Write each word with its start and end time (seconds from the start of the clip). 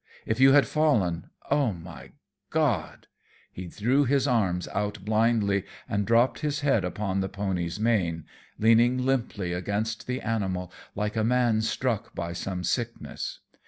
If 0.25 0.39
you 0.39 0.53
had 0.53 0.65
fallen 0.65 1.29
oh, 1.51 1.73
my 1.73 2.13
God!" 2.49 3.05
he 3.51 3.67
threw 3.67 4.03
his 4.05 4.27
arms 4.27 4.67
out 4.69 5.05
blindly 5.05 5.63
and 5.87 6.07
dropped 6.07 6.39
his 6.39 6.61
head 6.61 6.83
upon 6.83 7.19
the 7.19 7.29
pony's 7.29 7.79
mane, 7.79 8.25
leaning 8.57 8.97
limply 9.05 9.53
against 9.53 10.07
the 10.07 10.19
animal 10.21 10.73
like 10.95 11.15
a 11.15 11.23
man 11.23 11.61
struck 11.61 12.15
by 12.15 12.33
some 12.33 12.63
sickness. 12.63 13.41